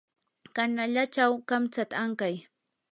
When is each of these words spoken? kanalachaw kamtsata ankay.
kanalachaw 0.55 1.33
kamtsata 1.47 1.95
ankay. 2.03 2.35